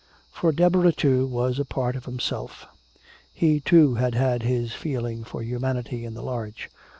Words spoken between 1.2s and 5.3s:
was a part of himself. He, too, had had his feeling